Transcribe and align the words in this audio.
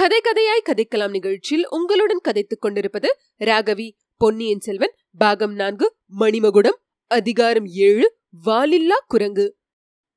கதை 0.00 0.20
கதையாய் 0.24 0.68
கதைக்கலாம் 0.68 1.10
நிகழ்ச்சியில் 1.10 1.66
உங்களுடன் 1.68 2.20
கதைத்துக் 2.20 2.60
கொண்டிருப்பது 2.60 3.18
ராகவி 3.38 3.90
பொன்னியின் 4.16 4.60
செல்வன் 4.60 4.94
பாகம் 5.18 5.54
நான்கு 5.54 5.86
மணிமகுடம் 6.20 6.78
அதிகாரம் 7.06 7.66
ஏழு 7.66 8.06
வாலில்லா 8.46 8.98
குரங்கு. 9.06 9.56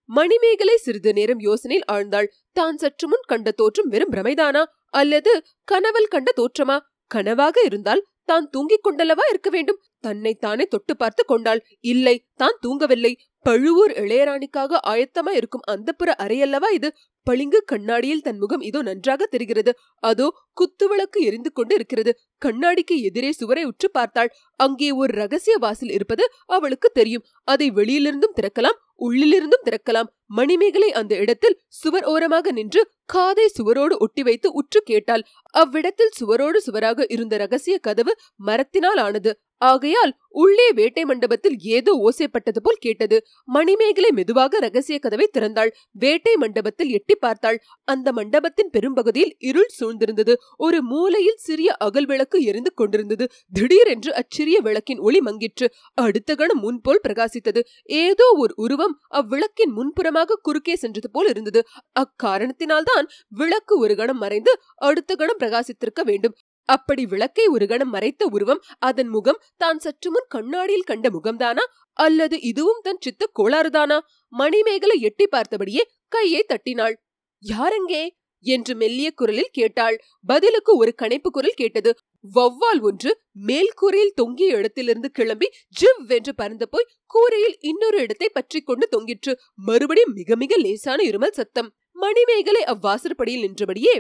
மணிமேகலை 0.06 0.78
சிறிது 0.78 1.14
நேரம் 1.14 1.40
யோசனையில் 1.40 1.84
ஆழ்ந்தாள். 1.92 2.28
தான் 2.54 2.78
சற்று 2.78 3.08
முன் 3.08 3.26
கண்ட 3.28 3.52
தோற்றம் 3.52 3.88
வெறும் 3.88 4.12
பிரமைதானா? 4.12 4.64
அல்லது 4.90 5.44
கனவல் 5.64 6.08
கண்ட 6.08 6.34
தோற்றமா? 6.36 6.80
கனவாக 7.16 7.58
இருந்தால் 7.64 8.06
தான் 8.26 8.50
தூங்கிக் 8.50 8.86
கொண்டல்லவா 8.88 9.26
இருக்க 9.30 9.50
வேண்டும்? 9.50 9.82
தன்னைத்தானே 10.04 10.42
தானே 10.46 10.66
தொட்டு 10.66 10.94
பார்த்து 10.98 11.24
கொண்டாள். 11.26 11.62
இல்லை 11.84 12.16
தான் 12.36 12.60
தூங்கவில்லை. 12.62 13.14
பழுவூர் 13.46 13.94
இளையராணிக்காக 14.02 14.80
ஆயத்தமா 14.88 15.32
இருக்கும் 15.32 15.66
அந்தப்புற 15.72 16.10
அறையல்லவா 16.24 16.70
இது? 16.72 16.90
பளிங்கு 17.28 17.60
கண்ணாடியில் 17.66 18.22
தன் 18.22 18.38
முகம் 18.38 18.64
இதோ 18.70 18.80
நன்றாக 18.82 19.26
தெரிகிறது. 19.26 19.72
அதோ 20.04 20.28
குத்துவிளக்கு 20.60 21.20
எரிந்து 21.20 21.50
கொண்டு 21.52 21.74
இருக்கிறது. 21.76 22.12
கண்ணாடிக்கு 22.42 22.96
எதிரே 23.02 23.32
சுவரை 23.32 23.64
உற்று 23.64 23.90
பார்த்தாள். 23.92 24.32
அங்கே 24.60 24.90
ஒரு 24.92 25.14
ரகசிய 25.14 25.56
வாசல் 25.58 25.90
இருப்பது 25.90 26.26
அவளுக்கு 26.46 26.90
தெரியும். 26.94 27.26
அதை 27.48 27.68
வெளியிலிருந்தும் 27.72 28.36
திறக்கலாம் 28.36 28.80
உள்ளிலிருந்தும் 29.02 29.66
திறக்கலாம். 29.66 30.10
மணிமேகலை 30.28 30.90
அந்த 30.92 31.14
இடத்தில் 31.16 31.60
சுவர் 31.82 32.06
ஓரமாக 32.06 32.52
நின்று 32.52 32.82
காதை 33.06 33.48
சுவரோடு 33.58 33.96
ஒட்டி 33.98 34.24
வைத்து 34.24 34.48
உற்று 34.52 34.80
கேட்டாள். 34.86 35.24
அவ்விடத்தில் 35.54 36.14
சுவரோடு 36.20 36.60
சுவராக 36.68 37.06
இருந்த 37.10 37.38
ரகசிய 37.38 37.78
கதவு 37.78 38.14
மரத்தினால் 38.46 38.98
ஆனது. 38.98 39.34
ஆகையால் 39.64 40.12
உள்ளே 40.36 40.66
வேட்டை 40.72 41.04
மண்டபத்தில் 41.06 41.58
ஏதோ 41.76 41.92
ஓசைப்பட்டது 42.04 42.60
போல் 42.62 42.80
கேட்டது. 42.80 43.18
மணிமேகலை 43.48 44.10
மெதுவாக 44.12 44.60
ரகசிய 44.60 44.98
கதவை 45.00 45.28
திறந்தாள். 45.34 45.72
வேட்டை 45.96 46.34
மண்டபத்தில் 46.36 46.90
எட்டி 46.90 47.16
பார்த்தாள். 47.16 47.58
அந்த 47.88 48.12
மண்டபத்தின் 48.12 48.72
பெரும்பகுதியில் 48.72 49.34
இருள் 49.40 49.72
சூழ்ந்திருந்தது. 49.80 50.36
ஒரு 50.58 50.80
மூலையில் 50.84 51.40
சிறிய 51.40 51.72
அகல் 51.80 52.06
விளக்கு 52.06 52.40
எரிந்து 52.44 52.74
கொண்டிருந்தது. 52.74 53.28
திடீரென்று 53.54 54.14
அச்சிறிய 54.14 54.60
விளக்கின் 54.60 55.00
ஒளி 55.00 55.22
மங்கிற்று. 55.26 55.70
அடுத்த 55.98 56.36
கணம் 56.36 56.60
முன்போல் 56.60 57.04
பிரகாசித்தது. 57.08 57.64
ஏதோ 58.02 58.28
ஒரு 58.38 58.56
உருவம் 58.58 58.96
அவ்விளக்கின் 59.12 59.76
முன்புறமாக 59.76 60.40
குறுக்கே 60.42 60.76
சென்றது 60.76 61.12
போல் 61.12 61.28
இருந்தது. 61.28 61.62
அக்காரணத்தினால்தான் 62.00 63.08
விளக்கு 63.36 63.74
ஒரு 63.80 63.96
கணம் 63.96 64.18
மறைந்து 64.18 64.52
அடுத்த 64.82 65.12
கணம் 65.16 65.40
பிரகாசித்திருக்க 65.40 66.02
வேண்டும். 66.04 66.36
அப்படி 66.70 67.04
விளக்கை 67.06 67.46
ஒரு 67.54 67.66
கணம் 67.68 67.94
மறைத்த 67.96 68.24
உருவம் 68.36 68.62
அதன் 68.80 69.10
முகம் 69.10 69.40
தான் 69.58 69.80
சற்று 69.80 70.10
முன் 70.12 70.28
கண்ணாடியில் 70.30 70.90
கண்ட 70.92 71.08
முகம்தானா? 71.10 71.64
அல்லது 71.98 72.36
இதுவும் 72.50 72.82
தன் 72.82 73.02
சித்த 73.02 73.24
கோளாறுதானா? 73.40 73.98
மணிமேகலை 74.34 74.98
எட்டி 75.10 75.26
பார்த்தபடியே 75.28 75.84
கையை 76.12 76.44
தட்டினாள். 76.46 76.96
யாரெங்கே? 77.44 78.04
என்று 78.46 78.74
மெல்லிய 78.76 79.10
குரலில் 79.14 79.52
கேட்டாள். 79.58 79.98
பதிலுக்கு 80.26 80.72
ஒரு 80.78 80.92
கணைப்பு 81.02 81.30
குரல் 81.30 81.60
கேட்டது. 81.62 81.92
வௌவால் 82.26 82.82
ஒன்று 82.82 83.12
மேல் 83.48 83.72
கூரையில் 83.76 84.18
தொங்கிய 84.18 84.58
இடத்திலிருந்து 84.58 85.10
கிளம்பி 85.12 85.48
ஜிவ் 85.76 86.02
வென்று 86.10 86.34
பறந்து 86.34 86.68
போய் 86.74 86.90
கூரையில் 87.14 87.56
இன்னொரு 87.72 88.00
இடத்தை 88.06 88.30
பற்றி 88.30 88.62
கொண்டு 88.62 88.88
தொங்கிற்று. 88.92 89.34
மறுபடியும் 89.68 90.16
மிக 90.20 90.36
மிக 90.44 90.54
லேசான 90.66 91.00
இருமல் 91.10 91.38
சத்தம். 91.40 91.70
மணிமேகலை 91.96 92.64
அவ்வாசற்படியில் 92.74 93.46
நின்றபடியே 93.46 93.96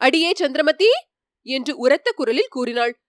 அடியே 0.00 0.30
சந்திரமதி! 0.34 0.90
என்று 1.42 1.76
உரத்த 1.76 2.12
குரலில் 2.12 2.48
கூறினாள். 2.48 3.02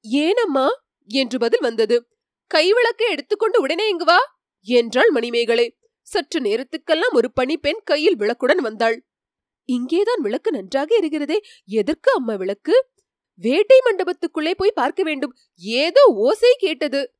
ஏனம்மா? 0.00 0.68
என்று 1.06 1.38
பதில் 1.38 1.60
வந்தது. 1.60 2.08
கைவிளக்கை 2.54 3.08
எடுத்துக்கொண்டு 3.08 3.60
உடனே 3.60 3.88
இங்கு 3.88 4.04
வா 4.04 4.18
என்றாள் 4.60 5.10
மணிமேகலை. 5.10 5.78
சற்று 6.02 6.40
நேரத்துக்கெல்லாம் 6.40 7.12
ஒரு 7.12 7.32
பணிப்பெண் 7.32 7.80
கையில் 7.84 8.16
விளக்குடன் 8.16 8.56
வந்தாள். 8.56 9.06
இங்கேதான் 9.64 10.20
விளக்கு 10.20 10.50
நன்றாக 10.50 10.96
இருக்கிறதே 10.96 11.42
எதற்கு 11.64 12.12
அம்மா 12.12 12.34
விளக்கு? 12.34 12.86
வேட்டை 13.34 13.78
மண்டபத்துக்குள்ளே 13.84 14.54
போய் 14.56 14.72
பார்க்க 14.74 15.02
வேண்டும். 15.02 15.36
ஏதோ 15.56 16.04
ஓசை 16.04 16.54
கேட்டது. 16.58 17.14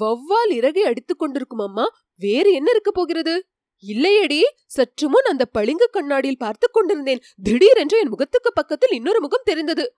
வௌவால் 0.00 0.50
இறகை 0.50 0.82
அடித்துக் 0.82 1.18
கொண்டிருக்கும் 1.18 1.58
அம்மா 1.58 1.88
வேறு 2.18 2.52
என்ன 2.52 2.70
இருக்க 2.70 2.90
போகிறது? 2.90 3.46
இல்லையடி 3.86 4.42
சற்று 4.66 5.08
முன் 5.08 5.24
அந்த 5.24 5.44
பளிங்கு 5.44 5.88
கண்ணாடியில் 5.90 6.38
பார்த்துக் 6.38 6.72
கொண்டிருந்தேன். 6.72 7.20
திடீரென்று 7.42 7.98
என் 7.98 8.08
முகத்துக்கு 8.08 8.52
பக்கத்தில் 8.52 8.90
இன்னொரு 8.90 9.20
முகம் 9.20 9.42
தெரிந்தது. 9.44 9.96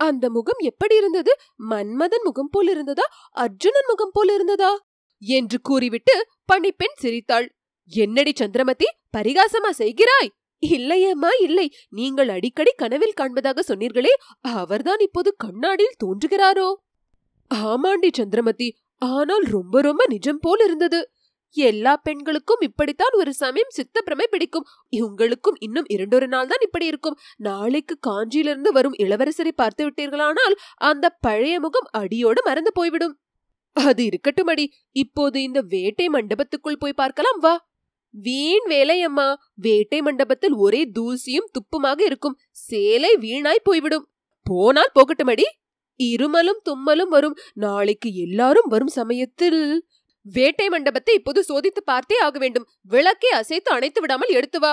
அந்த 0.00 0.30
முகம் 0.30 0.60
எப்படி 0.60 0.96
இருந்தது? 0.96 1.32
மன்மதன் 1.70 2.24
முகம் 2.24 2.50
போல் 2.50 2.68
இருந்ததா? 2.68 3.06
அர்ஜுனன் 3.30 3.88
முகம் 3.88 4.12
போல் 4.12 4.32
இருந்ததா? 4.34 4.72
என்று 5.22 5.58
கூறிவிட்டு 5.60 6.14
பணிப்பெண் 6.52 6.98
சிரித்தாள். 6.98 7.46
என்னடி 7.90 8.32
சந்திரமதி 8.34 8.88
பரிகாசமா 9.16 9.70
செய்கிறாய்? 9.78 10.30
இல்லையம்மா 10.62 11.30
இல்லை. 11.40 11.66
நீங்கள் 11.88 12.28
அடிக்கடி 12.28 12.72
கனவில் 12.76 13.18
காண்பதாக 13.20 13.60
சொன்னீர்களே 13.68 14.12
அவர்தான் 14.40 14.98
இப்போது 14.98 15.34
கண்ணாடியில் 15.36 16.00
தோன்றுகிறாரோ? 16.04 16.68
ஆமாண்டி 17.54 18.10
சந்திரமதி 18.12 18.68
ஆனால் 19.02 19.44
ரொம்ப 19.46 19.80
ரொம்ப 19.80 20.02
நிஜம் 20.08 20.40
போல் 20.40 20.62
இருந்தது. 20.64 21.00
எல்லா 21.56 21.92
பெண்களுக்கும் 21.96 22.60
இப்படித்தான் 22.60 23.14
ஒரு 23.16 23.32
சமயம் 23.34 23.74
சித்த 23.76 24.00
பிரமை 24.00 24.26
பிடிக்கும். 24.30 24.66
உங்களுக்கும் 25.00 25.56
இன்னும் 25.58 25.88
இரண்டொரு 25.88 26.28
நாள் 26.28 26.46
தான் 26.46 26.64
இப்படி 26.66 26.86
இருக்கும். 26.86 27.16
நாளைக்கு 27.36 27.94
காஞ்சியிலிருந்து 28.08 28.72
வரும் 28.72 28.98
இளவரசரை 28.98 29.52
பார்த்து 29.54 29.84
விட்டீர்களானால் 29.86 30.56
அந்த 30.90 31.08
பழைய 31.20 31.60
முகம் 31.60 31.88
அடியோடு 31.90 32.42
மறந்து 32.44 32.72
போய்விடும். 32.72 33.16
அது 33.76 34.02
இருக்கட்டும் 34.04 34.46
அடி 34.46 34.66
இப்போது 34.92 35.42
இந்த 35.42 35.60
வேட்டை 35.60 36.06
மண்டபத்துக்குள் 36.08 36.78
போய் 36.78 37.00
பார்க்கலாம் 37.02 37.38
வா. 37.38 37.54
வீண் 38.10 38.66
வேலையம்மா 38.68 39.26
வேட்டை 39.54 40.00
மண்டபத்தில் 40.02 40.54
ஒரே 40.54 40.82
தூசியும் 40.98 41.50
துப்புமாக 41.56 42.00
இருக்கும். 42.04 42.38
சேலை 42.68 43.10
வீணாய் 43.16 43.66
போய்விடும். 43.68 44.06
போனால் 44.46 44.94
போகட்டும் 44.94 45.26
அடி 45.26 45.46
இருமலும் 46.00 46.60
தும்மலும் 46.68 47.08
வரும். 47.08 47.36
நாளைக்கு 47.54 48.08
எல்லாரும் 48.14 48.68
வரும் 48.68 48.92
சமயத்தில் 48.98 49.62
வேட்டை 50.34 50.66
மண்டபத்தை 50.68 51.14
இப்போது 51.14 51.40
சோதித்து 51.48 51.80
பார்த்தே 51.84 52.18
ஆக 52.18 52.38
வேண்டும். 52.38 52.68
விளக்கை 52.90 53.30
அசைத்து 53.30 53.70
அணைத்து 53.72 54.00
விடாமல் 54.00 54.28
எடுத்து 54.28 54.58
வா. 54.58 54.72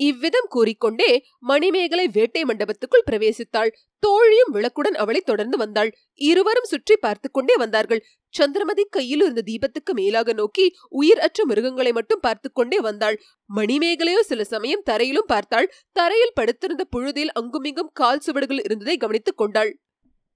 இவ்விதம் 0.00 0.48
கூறிக்கொண்டே 0.48 1.08
மணிமேகலை 1.40 2.08
வேட்டை 2.08 2.42
மண்டபத்துக்குள் 2.44 3.04
பிரவேசித்தாள். 3.06 3.70
தோழியும் 4.02 4.52
விளக்குடன் 4.54 4.94
அவளை 4.94 5.20
தொடர்ந்து 5.20 5.56
வந்தாள். 5.56 5.90
இருவரும் 6.20 6.68
சுற்றி 6.68 6.96
பார்த்து 6.96 7.28
கொண்டே 7.30 7.54
வந்தார்கள். 7.56 8.02
சந்திரமதி 8.34 8.84
கையில் 8.90 9.20
இருந்த 9.20 9.42
தீபத்துக்கு 9.42 9.92
மேலாக 9.94 10.32
நோக்கி 10.32 10.66
உயிர் 10.90 11.18
அற்ற 11.18 11.44
மிருகங்களை 11.44 11.92
மட்டும் 11.92 12.20
பார்த்து 12.20 12.52
கொண்டே 12.52 12.80
வந்தாள். 12.80 13.16
மணிமேகலையோ 13.50 14.20
சில 14.20 14.44
சமயம் 14.44 14.82
தரையிலும் 14.82 15.26
பார்த்தாள். 15.26 15.68
தரையில் 15.92 16.36
படுத்திருந்த 16.40 16.84
புழுதியில் 16.96 17.34
அங்குமிங்கும் 17.34 17.92
கால் 17.92 18.20
சுவடுகள் 18.20 18.64
இருந்ததை 18.64 18.96
கவனித்துக் 18.96 19.36
கொண்டாள். 19.36 19.72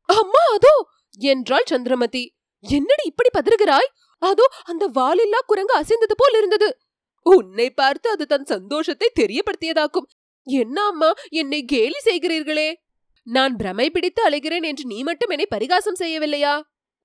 அம்மா 0.08 0.44
அதோ! 0.54 0.74
என்றாள் 1.28 1.70
சந்திரமதி. 1.70 2.24
என்னடி 2.64 3.04
இப்படி 3.04 3.30
பதறுகிறாய்? 3.38 3.90
அதோ 4.22 4.46
அந்த 4.64 4.86
வாலில்லா 4.88 5.40
குரங்கு 5.46 5.74
அசைந்தது 5.74 6.14
போல் 6.16 6.36
இருந்தது. 6.36 6.68
உன்னை 7.26 7.70
பார்த்து 7.70 8.10
அது 8.10 8.26
தன் 8.26 8.44
சந்தோஷத்தை 8.44 9.08
தெரியப்படுத்தியதாக்கும். 9.20 10.08
என்ன 10.46 10.84
அம்மா 10.84 11.10
என்னை 11.30 11.64
கேலி 11.64 11.98
செய்கிறீர்களே? 12.04 12.68
நான் 13.26 13.56
பிரமை 13.56 13.90
பிடித்து 13.90 14.20
அலைகிறேன் 14.28 14.62
என்று 14.62 14.84
நீ 14.86 15.02
மட்டும் 15.02 15.28
என்னை 15.28 15.46
பரிகாசம் 15.50 15.98
செய்யவில்லையா? 15.98 16.60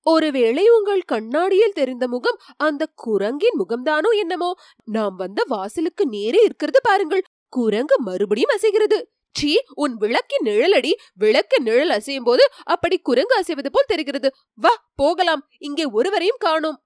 ஒருவேளை 0.06 0.68
உங்கள் 0.68 1.02
கண்ணாடியில் 1.02 1.72
தெரிந்த 1.72 2.08
முகம் 2.08 2.38
அந்த 2.56 2.82
குரங்கின் 2.94 3.58
முகம்தானோ 3.58 4.10
என்னமோ? 4.18 4.50
நாம் 4.84 5.16
வந்த 5.16 5.40
வாசலுக்கு 5.48 6.04
நேரே 6.06 6.40
இருக்கிறது 6.44 6.80
பாருங்கள். 6.82 7.22
குரங்கு 7.48 7.96
மறுபடியும் 8.00 8.54
அசைகிறது. 8.54 8.98
சீ 9.34 9.50
உன் 9.74 9.94
விளக்கின் 9.96 10.44
நிழலடி. 10.44 10.92
விளக்கு 11.14 11.56
நிழல் 11.60 11.90
அசையும் 11.90 12.24
போது 12.24 12.44
அப்படி 12.64 12.96
குரங்கு 12.98 13.34
அசைவது 13.36 13.70
போல் 13.72 13.88
தெரிகிறது. 13.88 14.28
வா 14.54 14.72
போகலாம். 14.94 15.42
இங்கே 15.58 15.84
ஒருவரையும் 15.84 16.40
காணோம். 16.40 16.78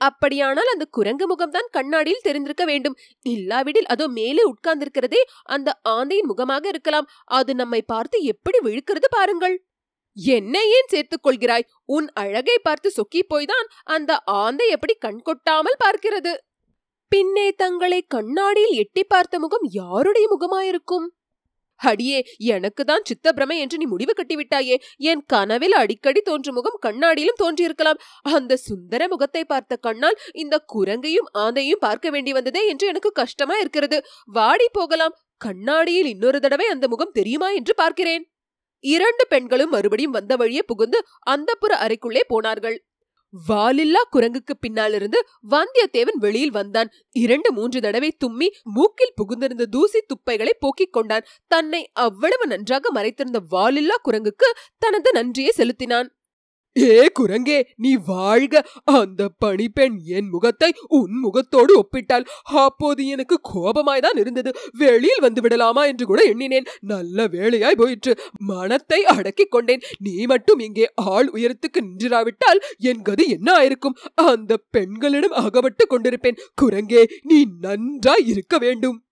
அப்படியானால் 0.00 0.72
அந்த 0.72 0.84
குரங்கு 0.90 1.26
முகம்தான் 1.26 1.68
கண்ணாடியில் 1.70 2.22
தெரிந்திருக்க 2.22 2.64
வேண்டும். 2.64 2.96
இல்லாவிடில் 3.22 3.86
அதோ 3.86 4.08
மேலே 4.08 4.42
உட்கார்ந்திருக்கிறதே 4.42 5.22
அந்த 5.42 5.78
ஆந்தையின் 5.88 6.26
முகமாக 6.26 6.68
இருக்கலாம். 6.68 7.08
அது 7.24 7.54
நம்மை 7.54 7.82
பார்த்து 7.82 8.22
எப்படி 8.22 8.58
விழுக்கிறது 8.58 9.08
பாருங்கள். 9.10 9.56
என்ன 10.16 10.64
ஏன் 10.64 10.88
சேர்த்துக் 10.88 11.24
கொள்கிறாய்? 11.26 11.66
உன் 11.84 12.08
அழகை 12.12 12.58
பார்த்து 12.62 12.90
சொக்கி 12.90 13.20
போய்தான் 13.34 13.66
அந்த 13.84 14.20
ஆந்தை 14.24 14.68
எப்படி 14.68 14.94
கண் 14.94 15.22
கொட்டாமல் 15.22 15.80
பார்க்கிறது? 15.84 16.32
பின்னே 17.12 17.52
தங்களை 17.52 18.02
கண்ணாடியில் 18.02 18.74
எட்டி 18.74 19.04
பார்த்த 19.04 19.38
முகம் 19.38 19.66
யாருடைய 19.70 20.26
முகமாயிருக்கும்? 20.28 21.06
அடியே 21.78 22.26
எனக்கு 22.36 22.84
தான் 22.84 23.06
சித்தப்பிரமை 23.10 23.56
என்று 23.58 23.76
நீ 23.76 23.84
முடிவு 23.84 24.12
கட்டிவிட்டாயே. 24.12 24.76
என் 24.96 25.22
கனவில் 25.26 25.72
அடிக்கடி 25.72 26.20
தோன்றும் 26.20 26.54
முகம் 26.54 26.78
கண்ணாடியிலும் 26.86 27.40
தோன்றியிருக்கலாம். 27.42 28.00
அந்த 28.22 28.56
சுந்தர 28.56 29.08
முகத்தை 29.08 29.44
பார்த்த 29.44 29.76
கண்ணால் 29.76 30.18
இந்த 30.32 30.64
குரங்கையும் 30.74 31.28
ஆந்தையும் 31.38 31.78
பார்க்க 31.80 32.10
வேண்டி 32.10 32.32
வந்ததே 32.32 32.66
என்று 32.68 32.86
எனக்கு 32.86 33.12
கஷ்டமா 33.12 33.58
இருக்கிறது. 33.58 34.00
வாடி 34.28 34.68
போகலாம். 34.72 35.16
கண்ணாடியில் 35.36 36.06
இன்னொரு 36.06 36.40
தடவை 36.40 36.66
அந்த 36.66 36.88
முகம் 36.88 37.12
தெரியுமா 37.12 37.50
என்று 37.50 37.74
பார்க்கிறேன். 37.74 38.24
இரண்டு 38.80 39.24
பெண்களும் 39.28 39.70
மறுபடியும் 39.70 40.10
வந்த 40.10 40.36
வழியே 40.36 40.62
புகுந்து 40.62 40.98
அந்தப்புற 41.30 41.72
அறைக்குள்ளே 41.84 42.22
போனார்கள். 42.28 42.76
வாலில்லா 43.48 44.08
குரங்குக்கு 44.12 44.54
பின்னாலிருந்து 44.60 45.26
வந்தியத்தேவன் 45.50 46.16
வெளியில் 46.18 46.50
வந்தான். 46.50 46.92
இரண்டு 47.12 47.52
மூன்று 47.52 47.80
தடவை 47.80 48.16
தும்மி 48.24 48.46
மூக்கில் 48.64 49.12
புகுந்திருந்த 49.14 49.64
தூசி 49.64 50.04
துப்பைகளை 50.06 50.50
போக்கிக் 50.58 50.92
கொண்டான். 50.92 51.24
தன்னை 51.48 51.90
அவ்வளவு 51.92 52.46
நன்றாக 52.46 52.90
மறைத்திருந்த 52.90 53.40
வாலில்லா 53.50 53.96
குரங்குக்கு 54.04 54.48
தனது 54.78 55.12
நன்றியை 55.12 55.50
செலுத்தினான். 55.50 56.17
ஏ 56.78 57.06
குரங்கே 57.20 57.66
நீ 57.76 57.96
வாழ்க. 58.06 58.68
அந்த 58.84 59.28
பணிப்பெண் 59.44 59.96
என் 60.04 60.28
முகத்தை 60.28 60.74
உன் 60.88 61.18
முகத்தோடு 61.18 61.76
ஒப்பிட்டால் 61.78 62.24
அப்போது 62.42 63.06
எனக்கு 63.06 63.40
கோபமாய்தான் 63.54 64.18
இருந்தது. 64.18 64.52
வெளியில் 64.78 65.20
வந்து 65.20 65.40
விடலாமா 65.40 65.84
என்று 65.84 66.06
கூட 66.06 66.22
எண்ணினேன். 66.22 66.64
நல்ல 66.80 67.26
வேலையாய் 67.26 67.76
போயிற்று. 67.76 68.18
மனத்தை 68.38 69.04
அடக்கிக் 69.04 69.50
கொண்டேன். 69.50 69.80
நீ 69.98 70.26
மட்டும் 70.26 70.58
இங்கே 70.58 70.90
ஆள் 70.94 71.30
உயரத்துக்கு 71.30 71.80
நின்றாவிட்டால் 71.80 72.60
என் 72.78 73.02
கதி 73.02 73.28
என்ன 73.28 73.52
ஆயிருக்கும்? 73.52 73.96
அந்த 74.14 74.56
பெண்களிடம் 74.70 75.30
அகப்பட்டு 75.30 75.86
கொண்டிருப்பேன். 75.90 76.38
குரங்கே 76.62 77.04
நீ 77.22 77.46
நன்றாய் 77.60 78.26
இருக்க 78.26 78.58
வேண்டும். 78.58 79.02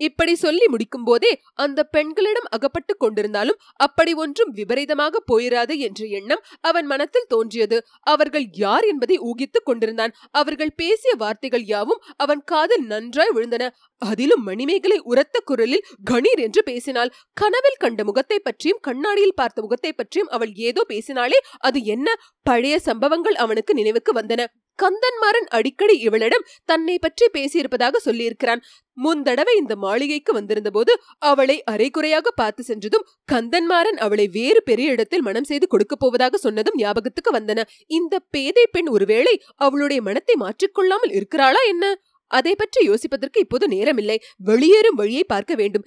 இப்படி 0.00 0.34
சொல்லி 0.36 0.66
முடிக்கும் 0.68 1.04
போதே 1.04 1.30
அந்த 1.64 1.80
பெண்களிடம் 1.94 2.48
அகப்பட்டு 2.50 2.92
கொண்டிருந்தாலும் 2.96 3.58
அப்படி 3.86 4.12
ஒன்றும் 4.14 4.52
விபரீதமாக 4.52 5.22
போயிராது 5.30 5.74
என்ற 5.78 6.00
எண்ணம் 6.18 6.44
அவன் 6.60 6.86
மனத்தில் 6.86 7.28
தோன்றியது. 7.28 7.78
அவர்கள் 8.04 8.46
யார் 8.54 8.84
என்பதை 8.84 9.16
ஊகித்துக் 9.20 9.66
கொண்டிருந்தான். 9.66 10.14
அவர்கள் 10.30 10.72
பேசிய 10.76 11.12
வார்த்தைகள் 11.14 11.64
யாவும் 11.64 12.02
அவன் 12.16 12.42
காதில் 12.44 12.84
நன்றாய் 12.86 13.34
விழுந்தன. 13.36 13.66
அதிலும் 14.02 14.42
மணிமேகலை 14.42 14.98
உரத்த 15.04 15.36
குரலில் 15.44 15.86
கணீர் 16.10 16.40
என்று 16.40 16.60
பேசினாள். 16.62 17.12
கனவில் 17.36 17.78
கண்ட 17.78 18.00
முகத்தை 18.04 18.38
பற்றியும் 18.38 18.80
கண்ணாடியில் 18.80 19.36
பார்த்த 19.36 19.62
முகத்தை 19.62 19.92
பற்றியும் 19.92 20.32
அவள் 20.36 20.52
ஏதோ 20.68 20.84
பேசினாலே 20.84 21.40
அது 21.60 21.78
என்ன? 21.84 22.08
பழைய 22.46 22.76
சம்பவங்கள் 22.80 23.36
அவனுக்கு 23.36 23.74
நினைவுக்கு 23.74 24.12
வந்தன. 24.20 24.44
கந்தன்மாறன் 24.82 25.48
அடிக்கடி 25.56 25.94
இவளிடம் 26.06 26.46
தன்னை 26.64 26.96
பற்றி 26.98 27.26
பேசியிருப்பதாக 27.36 28.00
சொல்லியிருக்கிறான். 28.06 28.62
முந்தடவை 28.98 29.54
இந்த 29.60 29.74
மாளிகைக்கு 29.84 30.32
வந்திருந்த 30.32 30.70
போது 30.70 30.92
அவளை 31.30 31.56
அரைகுறையாக 31.72 32.30
பார்த்து 32.40 32.62
சென்றதும் 32.64 33.06
கந்தன்மாறன் 33.32 33.98
அவளை 34.06 34.26
வேறு 34.38 34.60
பெரிய 34.62 34.94
இடத்தில் 34.94 35.26
மனம் 35.28 35.48
செய்து 35.50 35.66
கொடுக்க 35.66 35.96
போவதாக 35.96 36.38
சொன்னதும் 36.38 36.78
ஞாபகத்துக்கு 36.78 37.32
வந்தன. 37.38 37.64
இந்த 37.90 38.14
பேதை 38.30 38.64
பெண் 38.70 38.88
ஒருவேளை 38.88 39.34
அவளுடைய 39.66 40.00
மனத்தை 40.08 40.36
மாற்றிக்கொள்ளாமல் 40.44 41.14
இருக்கிறாளா 41.18 41.62
என்ன? 41.72 41.86
அதை 42.30 42.52
பற்றி 42.54 42.80
யோசிப்பதற்கு 42.88 43.38
இப்போது 43.44 43.66
நேரமில்லை. 43.68 44.18
வெளியேறும் 44.50 44.98
வழியை 45.00 45.24
பார்க்க 45.24 45.52
வேண்டும். 45.54 45.86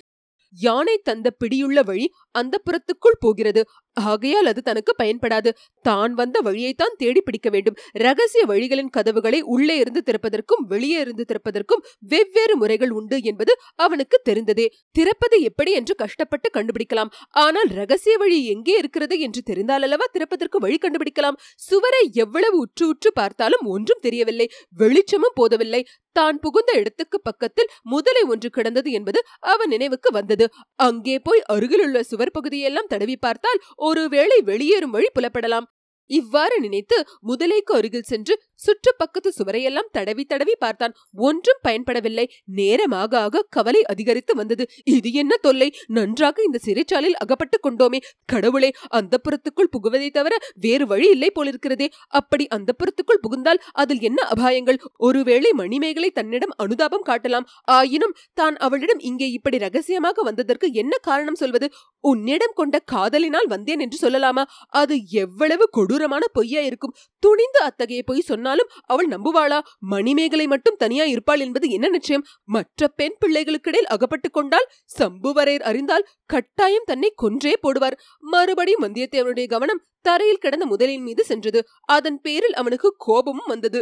யானை 0.59 1.00
தந்த 1.03 1.29
பிடியுள்ள 1.44 1.81
வழி 1.83 2.05
அந்த 2.31 2.61
புறத்துக்குள் 2.65 3.19
போகிறது. 3.19 3.63
ஆகையால் 3.97 4.45
அது 4.45 4.61
தனக்கு 4.61 4.95
பயன்படாது. 4.97 5.50
தான் 5.81 6.13
வந்த 6.13 6.39
வழியைத்தான் 6.41 6.95
தேடி 6.97 7.21
பிடிக்க 7.21 7.50
வேண்டும். 7.50 7.77
ரகசிய 7.91 8.45
வழிகளின் 8.45 8.89
கதவுகளை 8.89 9.41
உள்ளே 9.41 9.77
இருந்து 9.77 10.01
திறப்பதற்கும் 10.05 10.63
வெளியே 10.67 11.00
இருந்து 11.00 11.25
திறப்பதற்கும் 11.27 11.83
வெவ்வேறு 12.00 12.57
முறைகள் 12.57 12.89
உண்டு 12.89 13.21
என்பது 13.21 13.55
அவனுக்கு 13.75 14.21
தெரிந்ததே. 14.29 14.67
திறப்பது 14.91 15.41
எப்படி 15.41 15.71
என்று 15.71 15.95
கஷ்டப்பட்டு 15.95 16.50
கண்டுபிடிக்கலாம். 16.53 17.11
ஆனால் 17.29 17.69
ரகசிய 17.69 18.17
வழி 18.17 18.45
எங்கே 18.45 18.77
இருக்கிறது 18.77 19.19
என்று 19.19 19.41
தெரிந்தால் 19.41 19.81
அல்லவா 19.81 20.05
திறப்பதற்கு 20.11 20.57
வழி 20.57 20.77
கண்டுபிடிக்கலாம்? 20.77 21.39
சுவரை 21.55 22.09
எவ்வளவு 22.13 22.57
உற்று 22.57 22.88
உற்று 22.88 23.11
பார்த்தாலும் 23.13 23.65
ஒன்றும் 23.65 24.01
தெரியவில்லை. 24.01 24.50
வெளிச்சமும் 24.77 25.35
போதவில்லை. 25.35 25.85
தான் 26.15 26.39
புகுந்த 26.39 26.71
இடத்துக்கு 26.80 27.18
பக்கத்தில் 27.21 27.69
முதலை 27.83 28.24
ஒன்று 28.24 28.50
கிடந்தது 28.50 28.89
என்பது 28.92 29.19
அவன் 29.54 29.69
நினைவுக்கு 29.69 30.10
வந்தது. 30.12 30.45
அங்கே 30.80 31.15
போய் 31.19 31.42
அருகிலுள்ள 31.48 32.04
சுவர் 32.04 32.36
பகுதியெல்லாம் 32.38 32.92
தடவி 32.94 33.18
பார்த்தால் 33.18 33.62
ஒருவேளை 33.81 34.38
வெளியேறும் 34.45 34.95
வழி 34.98 35.10
புலப்படலாம். 35.15 35.68
இவ்வாறு 36.10 36.56
நினைத்து 36.60 36.98
முதலைக்கு 37.30 37.74
அருகில் 37.74 38.10
சென்று 38.10 38.33
சுற்று 38.65 38.92
பக்கத்து 38.98 39.30
சுவரையெல்லாம் 39.38 39.89
தடவி 39.92 40.24
தடவி 40.24 40.56
பார்த்தான். 40.60 40.94
ஒன்றும் 41.27 41.62
பயன்படவில்லை. 41.68 42.25
நேரமாக 42.60 43.12
ஆக 43.19 43.45
கவலை 43.50 43.81
அதிகரித்து 43.83 44.33
வந்தது. 44.36 44.63
இது 44.98 45.10
என்ன 45.21 45.33
தொல்லை? 45.38 45.69
நன்றாக 45.88 46.38
இந்த 46.44 46.60
சிறைச்சாலில் 46.65 47.18
அகப்பட்டு 47.24 47.57
கொண்டோமே. 47.60 48.00
கடவுளே 48.25 48.69
அந்த 49.00 49.21
புறத்துக்குள் 49.25 49.71
புகுவதை 49.75 50.10
தவிர 50.10 50.33
வேறு 50.65 50.88
வழி 50.88 51.07
இல்லை 51.10 51.30
போலிருக்கிறதே. 51.36 51.88
அப்படி 52.19 52.48
அந்த 52.48 52.69
புறத்துக்குள் 52.80 53.24
புகுந்தால் 53.25 53.62
அதில் 53.74 54.01
என்ன 54.01 54.19
அபாயங்கள்? 54.33 54.80
ஒருவேளை 54.98 55.51
மணிமேகலை 55.62 56.10
தன்னிடம் 56.19 56.56
அனுதாபம் 56.57 57.07
காட்டலாம். 57.10 57.48
ஆயினும் 57.77 58.15
தான் 58.33 58.56
அவளிடம் 58.57 59.01
இங்கே 59.10 59.30
இப்படி 59.31 59.57
ரகசியமாக 59.57 60.24
வந்ததற்கு 60.24 60.68
என்ன 60.74 60.94
காரணம் 61.10 61.39
சொல்வது? 61.44 61.68
உன்னிடம் 62.04 62.56
கொண்ட 62.56 62.75
காதலினால் 62.94 63.48
வந்தேன் 63.48 63.80
என்று 63.80 63.98
சொல்லலாமா? 64.04 64.44
அது 64.74 64.95
எவ்வளவு 65.24 65.65
கொடூரமான 65.69 66.24
பொய்யா 66.33 66.62
இருக்கும். 66.62 66.95
துணிந்து 67.24 67.60
அத்தகைய 67.62 68.01
பொய் 68.06 68.25
சொன்னாலும் 68.53 68.71
அவள் 68.85 69.07
நம்புவாளா? 69.07 69.59
மணிமேகலை 69.79 70.47
மட்டும் 70.47 70.75
தனியா 70.75 71.03
இருப்பாள் 71.03 71.39
என்பது 71.39 71.69
என்ன 71.69 71.88
நிச்சயம்? 71.89 72.25
மற்ற 72.45 72.88
பெண் 72.88 73.17
பிள்ளைகளுக்கிடையில் 73.19 73.91
அகப்பட்டு 73.95 74.29
கொண்டால் 74.29 74.69
சம்புவரையர் 75.00 75.67
அறிந்தால் 75.71 76.07
கட்டாயம் 76.25 76.83
தன்னை 76.85 77.13
கொன்றே 77.21 77.53
போடுவார். 77.63 77.97
மறுபடியும் 78.19 78.83
வந்தியத்தேவனுடைய 78.83 79.47
கவனம் 79.47 79.83
தரையில் 80.01 80.38
கிடந்த 80.38 80.65
முதலின் 80.65 81.01
மீது 81.01 81.23
சென்றது. 81.23 81.59
அதன் 81.85 82.21
பேரில் 82.21 82.53
அவனுக்கு 82.53 82.95
கோபமும் 82.97 83.51
வந்தது. 83.55 83.81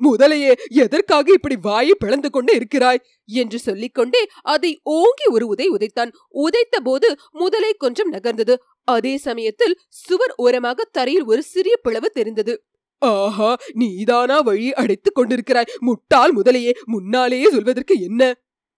முதலையே 0.00 0.52
எதற்காக 0.68 1.32
இப்படி 1.32 1.56
வாயை 1.56 1.94
பிளந்து 1.98 2.30
கொண்டு 2.30 2.52
இருக்கிறாய்? 2.54 3.02
என்று 3.24 3.58
சொல்லிக்கொண்டே 3.58 4.22
அதை 4.42 4.80
ஓங்கி 4.82 5.26
ஒரு 5.30 5.46
உதை 5.46 5.66
உதைத்தான். 5.68 6.10
உதைத்த 6.28 6.80
போது 6.80 7.08
முதலை 7.32 7.72
கொஞ்சம் 7.74 8.12
நகர்ந்தது. 8.12 8.54
அதே 8.88 9.14
சமயத்தில் 9.16 9.78
சுவர் 9.88 10.34
ஓரமாக 10.36 10.88
தரையில் 10.92 11.24
ஒரு 11.24 11.42
சிறிய 11.42 11.76
பிளவு 11.76 12.10
தெரிந்தது. 12.10 12.54
ஆஹா 13.02 13.56
நீதானா 13.72 14.40
வழி 14.40 14.72
அடைத்துக் 14.72 15.18
கொண்டிருக்கிறாய். 15.18 15.70
முட்டாள் 15.78 16.34
முதலையே 16.34 16.72
முன்னாலேயே 16.84 17.48
சொல்வதற்கு 17.50 18.00
என்ன? 18.00 18.36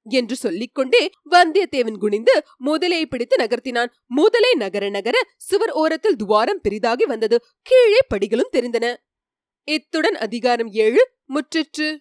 என்று 0.09 0.37
சொல்லிக்கொண்டே 0.37 1.11
வந்தியத்தேவன் 1.31 1.97
குனிந்து 1.97 2.43
முதலையை 2.65 3.05
பிடித்து 3.05 3.37
நகர்த்தினான். 3.37 3.91
முதலை 4.07 4.53
நகர 4.55 4.89
நகர 4.89 5.19
சுவர் 5.37 5.71
ஓரத்தில் 5.71 6.17
துவாரம் 6.17 6.61
பெரிதாகி 6.61 7.05
வந்தது. 7.05 7.45
கீழே 7.63 7.99
படிகளும் 8.15 8.53
தெரிந்தன. 8.53 8.97
இத்துடன் 9.65 10.17
அதிகாரம் 10.17 10.71
ஏழு 10.71 11.09
முற்றிற்று. 11.35 11.97